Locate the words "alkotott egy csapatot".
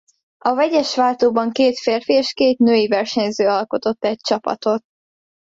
3.47-4.83